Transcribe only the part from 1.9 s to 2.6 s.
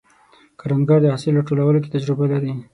تجربه لري